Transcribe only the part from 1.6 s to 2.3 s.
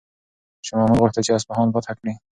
فتح کړي.